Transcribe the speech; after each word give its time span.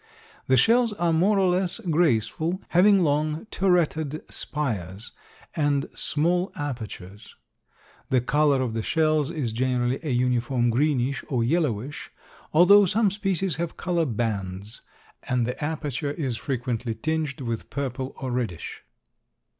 The 0.47 0.57
shells 0.57 0.93
are 0.93 1.13
more 1.13 1.37
or 1.37 1.47
less 1.51 1.77
graceful, 1.79 2.59
having 2.69 3.03
long, 3.03 3.45
turreted 3.51 4.23
spires 4.33 5.11
and 5.55 5.87
small 5.93 6.51
apertures. 6.55 7.35
The 8.09 8.19
color 8.19 8.63
of 8.63 8.73
the 8.73 8.81
shells 8.81 9.29
is 9.29 9.53
generally 9.53 9.99
a 10.01 10.09
uniform 10.09 10.71
greenish 10.71 11.23
or 11.29 11.43
yellowish, 11.43 12.09
although 12.51 12.85
some 12.87 13.11
species 13.11 13.57
have 13.57 13.77
color 13.77 14.07
bands, 14.07 14.81
and 15.29 15.45
the 15.45 15.63
aperture 15.63 16.09
is 16.13 16.35
frequently 16.35 16.95
tinged 16.95 17.39
with 17.39 17.69
purple 17.69 18.15
or 18.17 18.31
reddish. 18.31 18.81